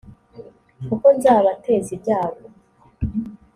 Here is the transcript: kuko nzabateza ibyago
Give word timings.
kuko 0.87 1.05
nzabateza 1.17 1.89
ibyago 1.97 2.45